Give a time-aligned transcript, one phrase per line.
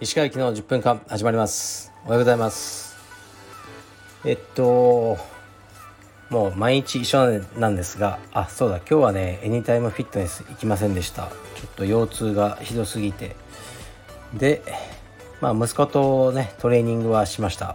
[0.00, 1.92] 石川行きの10分間始まります。
[2.04, 2.96] おはようございます。
[4.24, 5.18] えっと
[6.30, 11.22] もう毎日一緒なんですがあそうだ今日はねエニタイムフィットネス行きませんでした。
[11.56, 13.34] ちょっと腰痛がひどすぎて。
[14.34, 14.62] で
[15.40, 17.74] まあ息子とねトレーニングはしました。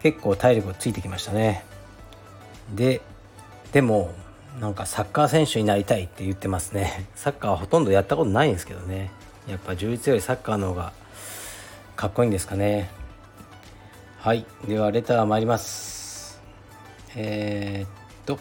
[0.00, 1.64] 結構体力ついてきましたね。
[2.72, 3.00] で
[3.72, 4.12] でも
[4.60, 7.06] なんかサッカー選手になりたいって言ってますね。
[7.14, 9.10] サッカーはほとんどやったことないんですけどね。
[9.48, 10.92] やっぱ充実よりサッカーの方が
[11.96, 12.90] かっこいいんですかね。
[14.18, 14.44] はい。
[14.66, 16.40] ではレター参ります。
[17.14, 17.88] えー、っ
[18.26, 18.38] と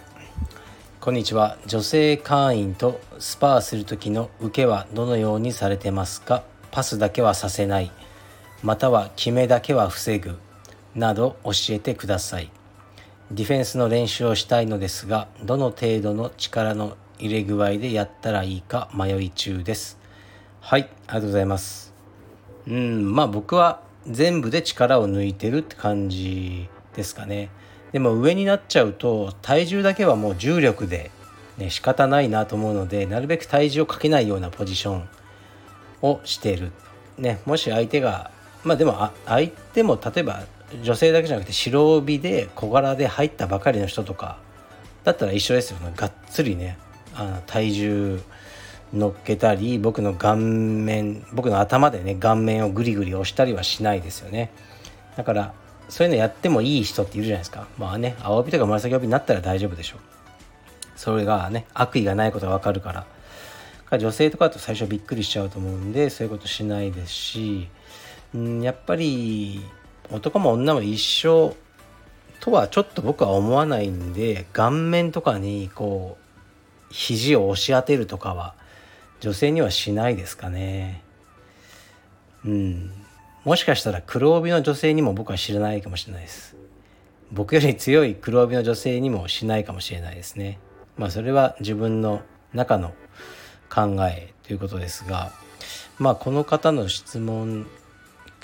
[0.99, 1.57] こんにちは。
[1.67, 6.43] 女性会員とスパーする時の受けはどのようにされてますか？
[6.71, 7.91] パスだけはさせない。
[8.63, 10.39] または決めだけは防ぐ。
[10.95, 12.49] など教えてください。
[13.29, 19.99] ディフェンスの練習をしたいのですがどの程度の力の入れ具合でやったらいいか迷い中です。
[20.61, 21.93] はいありがとうございます。
[22.67, 27.49] うんまあ僕は全部で力を抜いてるって感じですかね。
[27.91, 31.11] でも上になっちゃうと体重だけはもう重力で、
[31.57, 35.09] ね、仕方ないなと思うのでなるべく体重をかけないようなポジション
[36.01, 36.71] をしている、
[37.17, 38.31] ね、もし相手が
[38.63, 40.43] まあでも相手も例えば
[40.83, 44.37] 女性だけじゃなくて白帯で小柄で入ったばかりの人とか
[45.03, 45.93] だったら一緒ですよね。
[45.95, 46.77] がっつりね
[47.15, 48.21] あの体重
[48.93, 54.51] 乗っけたり僕の顔面僕の頭でね顔面をグリグリ押したりはしないですよね。
[55.15, 55.53] だから
[55.89, 57.67] そういうのやってもいい人っているじゃないですか。
[57.77, 59.99] まあね青帯とか紫帯になったら大丈夫でしょう。
[60.97, 63.05] それがね悪意がないことがわかるから。
[63.89, 67.69] か女性とかだと最初びっくりしちゃうと思うんでそういうことしないですし、
[68.35, 69.61] うん、やっぱり
[70.11, 71.55] 男も女も一緒
[72.39, 78.53] とはちょっと僕は思わないんで顔面とかにこう肘を押し当てるとかは
[79.19, 81.01] 女性にはしないですかね。
[82.45, 82.91] うん。
[83.43, 86.55] もしかしたら黒帯の女性にも僕は知らないかもしれないです。
[87.31, 90.59] 僕より強い黒帯の女性にもしないかもしれないですね。
[90.97, 92.21] まあそれは自分の
[92.53, 92.93] 中の
[93.69, 95.31] 考えということですが
[95.99, 97.67] まあこの方の質問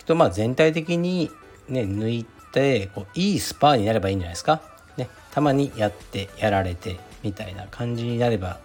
[0.05, 1.31] とまあ全体的に
[1.69, 4.61] ね抜いてこういいスパーになればいいんじゃないですか？
[4.97, 8.59] ねたまにやってやられてみたいな感じになれば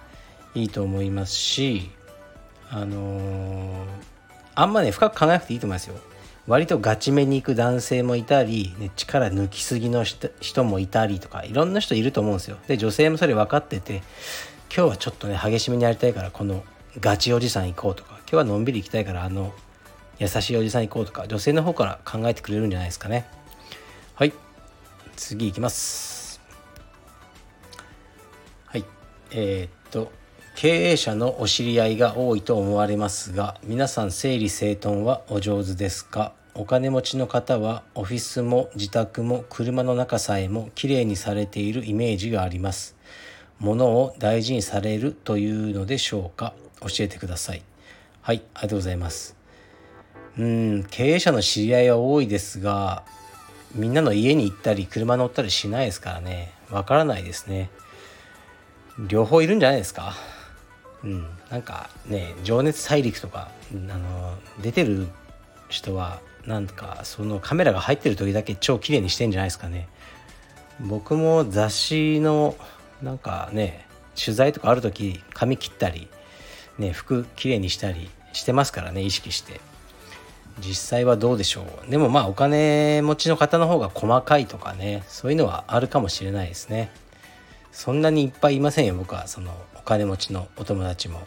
[0.55, 1.91] いいと思いますし
[2.71, 3.87] あのー、
[4.55, 5.95] あんまね深く考えなくていいと思いますよ。
[6.47, 12.57] 割とガチめに行く男性もいたり、ね、力抜きすぎの人もいたりとかいろんな人いると思うんですよ。
[12.67, 14.03] で女性もそれ分かってて
[14.75, 16.65] 今日はちょっとね激しめにやりたいからこの
[17.01, 19.53] ガチおじさん行こうとか今日はのんびり行きたいからあの
[20.19, 23.27] 優しいおじさん行こうとか女性の方から考えてくれるんじゃないですかね。
[24.15, 24.33] はい。
[25.17, 26.41] 次行きます。
[28.67, 28.85] はい。
[29.31, 30.11] えー、っと
[30.57, 36.33] 経営者のお知り合いが多いと思われますが皆さん整理整頓はお上手ですか？
[36.55, 42.97] お金持ちの方はオフィスも自宅も車の中さえもきれいにされているイメージがあります。
[43.61, 46.55] 物を大事にされるというのでしょうか？
[46.81, 47.63] 教えてください。
[48.21, 48.43] はい。
[48.55, 49.38] ありがとうございます。
[50.39, 53.03] うん経営者の知り合いは多いですが
[53.75, 56.53] みんなの家に行ったり車乗ったりしないですからね。
[56.71, 57.71] わからないですね。
[58.99, 60.15] 両方いるんじゃないですか。
[61.05, 65.09] うん、なんかね「情熱大陸」とかあの出てる
[65.69, 69.89] 人はなんかそのカメラが入ってる時だけ超綺麗にしてんじゃないですかね。
[70.81, 72.57] 僕も雑誌の
[73.03, 76.09] なんかね取材とかある時髪切ったり
[76.79, 79.61] ね服綺麗にしたりしてますからね意識して。
[80.61, 81.91] 実際はどうでしょう。
[81.91, 86.91] でもまあお金持ちの方の方が細かいとかねそういうのはあるかもしれないですね。
[87.73, 89.27] そんなにいっぱいいませんよ僕は。
[89.29, 91.27] そのお金持ちのお友達も。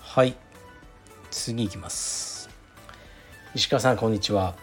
[0.00, 0.34] はい。
[1.30, 2.48] 次いきます。
[3.54, 4.54] 石川さんこんにちは。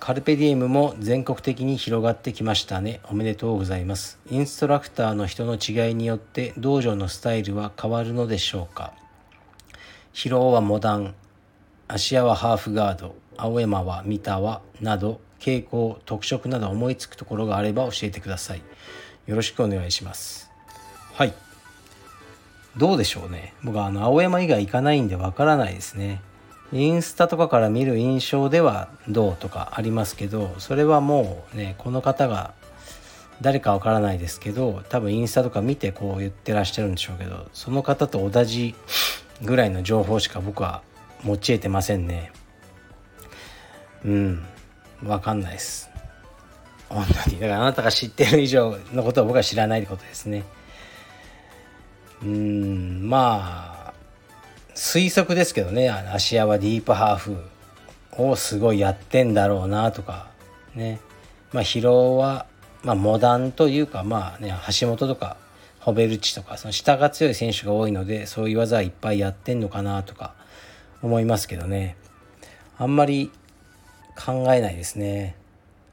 [0.00, 3.00] カルペディエムも全国的に広がってきましたね。
[3.04, 4.18] おめでとうございます。
[4.30, 8.92] インストラクターの人の違いによって道場のスタイルは変わるのでしょうか。
[10.12, 11.14] 疲労はモダン。
[11.86, 18.62] 芦屋はハーフガード青山は三田はなど傾向特色など思いつくところがあれば教えてください。
[19.26, 20.50] よろしくお願いします。
[21.12, 21.34] はい。
[22.76, 23.54] どうでしょうね。
[23.62, 26.22] 僕はあの青山以外行かないんでわからないですね。
[26.72, 32.54] インスタとかから見る印象ではどうとかありますけどそれはもうねこの方が
[33.40, 38.74] 誰かわからないですけど多分インスタとか見てこう言ってらっしゃるんでしょうけどその方と同じ
[39.42, 40.82] ぐらいの情報しか僕は
[41.24, 42.30] 持ち得てませんね。
[44.04, 44.44] うん。
[45.04, 45.90] わかんないです。
[46.88, 47.40] 本当に。
[47.40, 50.44] だからあなたが知ってる以上のことは僕は知らないってことですね。
[52.22, 53.08] うん。
[53.08, 53.94] まあ
[54.74, 55.88] 推測ですけどね。
[55.88, 57.36] 芦屋はディープハーフ
[58.18, 60.28] をすごいやってんだろうなとか。
[60.74, 61.00] ね。
[61.52, 62.46] まあ疲労は、
[62.82, 65.38] まあ、モダンというかまあね橋本とか
[65.80, 70.34] ホベルチとかその下が強い選手が多いのでそういう技はいっぱいやってんのかなとか。
[71.04, 71.96] 思いますけどね。
[72.78, 73.30] あんまり
[74.16, 75.36] 考えないですね。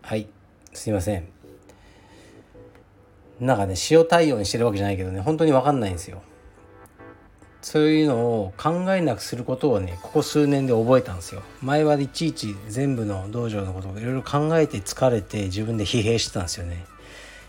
[0.02, 0.28] はい。
[0.74, 1.28] すいません。
[3.42, 5.20] なんかね塩対応にしてるわけじゃないけどね。
[5.20, 6.22] 本当に分かんないんですよ。
[7.62, 11.42] そういうのを考えなくすることをねここ数年で覚えたんですよ。
[11.62, 16.86] 前はいちいち全部の道場のことをいろいろ考えて疲れて自分で疲弊してたんですよね。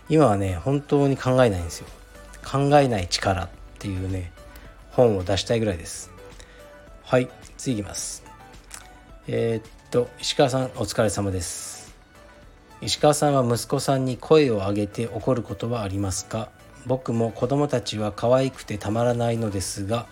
[0.09, 1.87] 今はね本当に考えないんですよ。
[2.43, 3.49] 考えない力っ
[3.79, 4.33] ていうね
[4.91, 6.11] 本を出したいぐらいです。
[7.03, 7.29] はい。
[7.63, 8.23] 次いきます。
[9.25, 11.95] えー、っと石川さんお疲れ様です。
[12.81, 16.49] 石川さんは息子さんに声を上げて怒ることはありますか？
[16.87, 20.07] 僕も子供たちは可愛くてたまらないのですが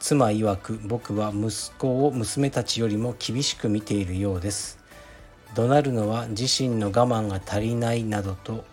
[0.00, 4.80] 妻曰く僕は息子を娘たちよりも厳しく見ているようです。
[5.54, 8.64] 怒鳴るのは自身の我慢が足りないなどと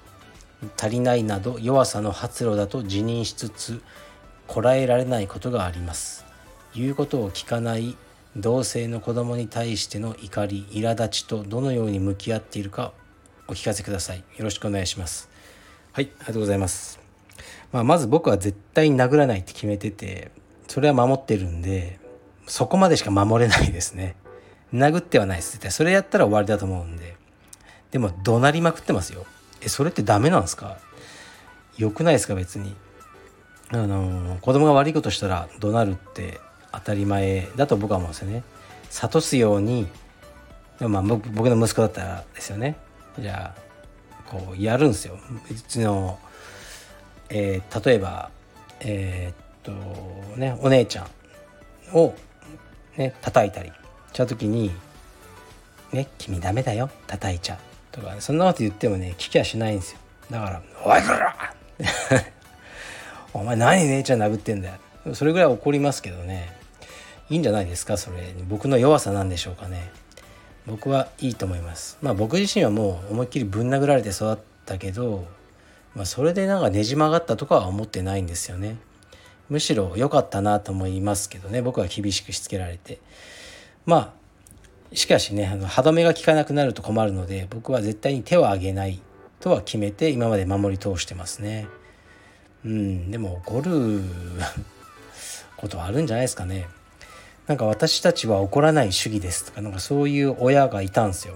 [0.76, 3.84] 足りないなど弱さの発露だと自認しつつ
[4.48, 6.26] こらえられないことがあります。
[6.74, 7.96] 言うことを聞かない
[8.36, 12.94] 同性の子供に対しての怒り苛立ちとどのように向き合っているか
[13.48, 14.18] お聞かせください。
[14.20, 15.30] よろしくお願いします。
[15.92, 16.10] はい。
[16.18, 17.00] ありがとうございます。
[17.72, 20.32] まあ、まず僕は絶対に殴らないって決めてて
[20.68, 22.00] それは守ってるんで
[22.48, 24.16] そこまでしか守れないですね。
[24.74, 25.52] 殴ってはないです。
[25.52, 27.16] 絶対それやったら終わりだと思うんで。
[27.92, 29.26] でも怒鳴りまくってますよ。
[29.62, 30.78] えそれってダメなんですか？
[31.78, 32.76] 良くないですか別に。
[33.70, 36.40] あの子供が悪いことしたら怒鳴るって
[36.74, 38.44] 当たり前だと僕は思うんですよね。
[38.92, 39.88] 諭すように
[40.80, 42.76] まあ僕の息子だったらですよね。
[43.18, 45.18] じゃあこうやるんですよ。
[45.50, 46.20] うちの
[47.30, 48.30] えー、例えば
[48.82, 51.08] えー、っとねお姉ちゃ
[51.94, 52.14] んを
[52.98, 53.72] ね叩いたり。
[54.14, 54.72] した時に
[55.92, 56.90] 「ね君ダメだよ。
[57.08, 57.58] 叩いちゃ」
[57.92, 60.00] とか、ね、そんなこと言ってもね聞きゃしないんですよ。
[60.30, 61.54] だから「おいこら!
[63.34, 64.70] 」お前何姉ちゃん殴ってんだ
[65.06, 66.63] よそれぐらい怒りますけどね。
[67.30, 69.92] いいんじゃないですかそれ僕の弱さなんでしょうかね。
[70.66, 71.98] 僕はいいと思います。
[72.02, 75.26] まあ僕自身はもう思いっきりぶん殴られて育ったけど
[75.96, 78.78] まあ、それでなんかねじ曲がったとかは思ってないんですよね。
[79.50, 81.62] むしろ良かったなと思いますけどね。
[81.62, 83.00] 僕は厳しくしつけられて。
[83.86, 84.14] ま
[84.92, 89.02] あしかしねあの歯止めが効かなくなると困るので僕は絶対に手を挙げない
[89.40, 91.68] とは決めて今まで守り通してますね。
[92.66, 94.02] うんでも怒る
[95.58, 96.68] ことはあるんじゃないですかね。
[97.48, 101.36] なんか私たちは怒らない主義ですとかなんかそういう親がいたんですよ。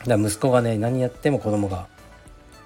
[0.00, 1.86] だから息子がね何やっても子供が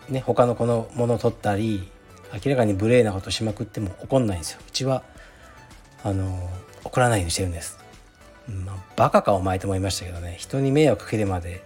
[0.09, 1.89] ね他の子のものを取ったり
[2.33, 4.61] 明らかに無礼なことしまくっても怒んないんですよ。
[4.67, 5.03] うちは
[6.03, 6.51] あの
[6.85, 7.79] 怒らないようにしてるんです、
[8.47, 11.65] まあ、バカかお前と思いましたけどね人に迷惑かけてまで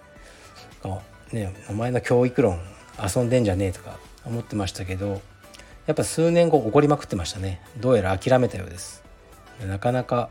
[1.32, 2.58] ねお前の教育論
[2.99, 5.20] 遊んでんじゃねえとか思ってましたけど
[5.87, 7.61] やっぱ数年後怒りまくってましたね。
[7.79, 9.02] どうやら諦めたようです。
[9.67, 10.31] なかなか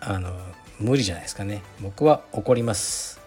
[0.00, 0.32] あの
[0.78, 1.62] 無理じゃないですかね。
[1.80, 3.20] 僕は怒ります。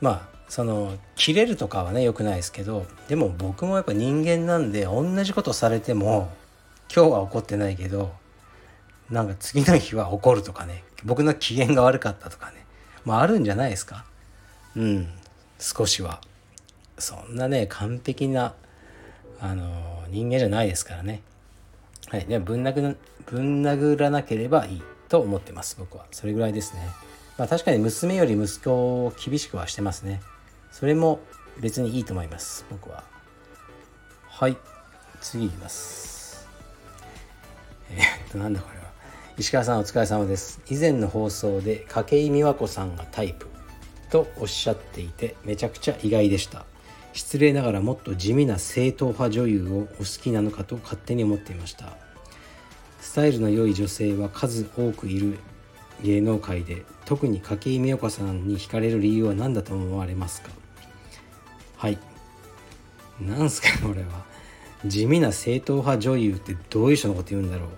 [0.00, 6.30] まあその切れるとかはね良くないですけどでも僕もやっぱ人間なんで同じことされても
[6.94, 8.12] 今日は怒ってないけど
[9.10, 12.64] なんか次の日は怒るとかね僕の機嫌が悪かったとかね
[13.04, 14.04] まああるんじゃないですか。
[14.76, 15.08] うん
[15.58, 16.20] 少しは。
[16.98, 18.54] そんなね完璧な
[19.40, 21.22] あの人間じゃないですからね。
[22.08, 24.82] はいでもぶん殴ぶん殴らなければいい。
[25.08, 26.06] と思ってます僕は。
[26.10, 26.80] それぐらいですね。
[27.38, 28.70] まあ確かに娘より息子
[29.06, 30.20] を厳しくはしてますね。
[30.70, 31.20] それも
[31.60, 33.04] 別にいいと思います僕は。
[34.28, 34.56] はい。
[35.20, 36.48] 次いきます。
[37.90, 38.84] えー、っとなんだこれは。
[39.38, 40.60] 石川さんお疲れ様です。
[40.70, 43.46] 以前の放送で筧美和子さんがタイプ
[44.10, 46.64] とおっしゃっていてめちゃくちゃ意外でした。
[47.12, 52.03] 失礼ながらもっと地味な正統派女優をお好きなのかと勝手に思っていました。
[53.04, 55.38] スタイルの良い女性は数多くいる
[56.02, 60.48] 芸能界で特に筧美代子さんに惹かれる理由は何だと思われますか？
[61.76, 61.98] はい。
[63.20, 64.24] なんすかこれは。
[64.86, 67.68] 地味な正統派女優ってどういう人のこと言うんだろ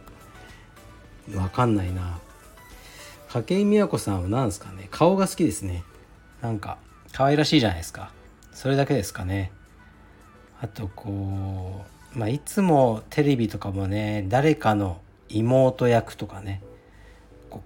[1.34, 1.36] う。
[1.36, 2.20] わかんないな。
[3.28, 4.86] 筧美和子さんは何すかね？
[4.92, 5.82] 顔が好きですね。
[6.40, 6.78] なんか
[7.12, 8.12] 可愛らしいじゃないですか。
[8.52, 9.50] それだけですかね。
[10.60, 16.62] あとこうまあいつもテレビとかもね誰かの妹役とかね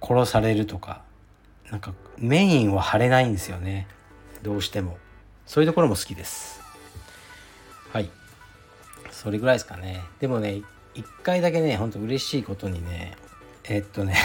[0.01, 1.01] 殺されるとか
[1.71, 3.87] なんかメインは張れないんですよね。
[4.43, 4.97] どうしても。
[5.45, 6.61] そういうところも好きです。
[7.91, 8.09] はい。
[9.11, 10.01] それぐらいですかね。
[10.19, 10.61] でもね
[10.93, 13.15] 一回だけねほんと嬉しいことにね
[13.63, 14.15] えっとね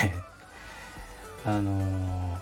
[1.46, 2.38] あの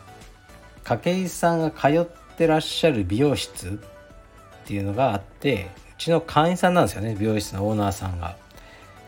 [0.84, 8.36] 筧さんが通ってらっしゃる美容室っていうのがあってうちの会員さんなんですよね美容室のオーナーさんが。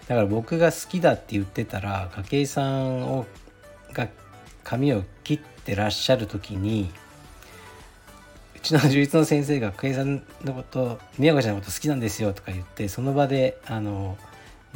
[0.08, 3.26] だから僕が好きだって言ってたら筧さんを
[3.92, 4.08] が
[4.62, 6.90] 髪を切ってらっしゃる時に
[8.56, 14.16] うちの充実の先生が筧さんのこと宮子ちゃんのこと好きなんですよとか言ってその場であの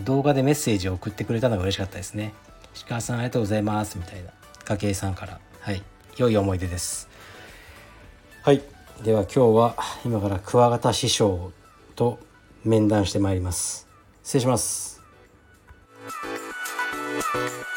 [0.01, 2.33] 動画でメッセージを送ってくれたのが嬉しかったですね
[2.75, 4.31] 石川さんありがとうございますみたいな。
[4.65, 5.41] 筧さんから。
[5.61, 5.83] はい。
[6.17, 7.09] 良い思い出です。
[8.43, 8.63] はい。
[9.03, 11.53] では今日は今からクワガタ師匠
[11.97, 12.19] と
[12.65, 13.89] 面談してまいります。
[14.23, 15.00] 失礼します。
[17.33, 17.70] Thank you.